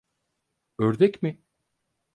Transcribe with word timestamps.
Ördek 0.79 1.23
mi? 1.23 1.39